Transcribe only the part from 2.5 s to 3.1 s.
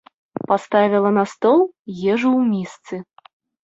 місцы.